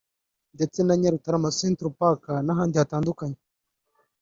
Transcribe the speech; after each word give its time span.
ndetse 0.55 0.79
na 0.83 0.93
Nyarutarama 0.99 1.55
Century 1.59 1.91
Park 1.99 2.23
n’ahandi 2.45 2.75
hatandukanye 2.81 3.39